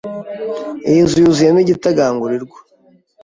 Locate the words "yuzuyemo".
1.23-1.59